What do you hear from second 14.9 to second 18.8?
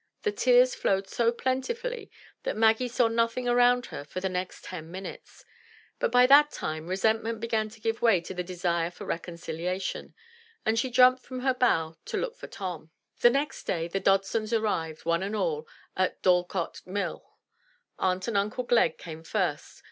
one and all, at Doricote Mill. Aunt and Uncle